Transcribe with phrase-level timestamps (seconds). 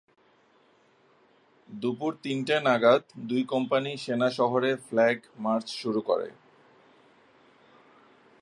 [1.69, 6.29] দুপুর তিনটে নাগাদ দুই কোম্পানি সেনা শহরে ফ্ল্যাগ মার্চ শুরু করে।